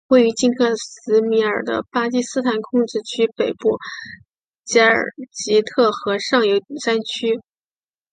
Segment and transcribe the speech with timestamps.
[0.07, 3.77] 位于今克什米尔的巴基斯坦控制区北部
[4.65, 7.39] 吉尔吉特河上游山区。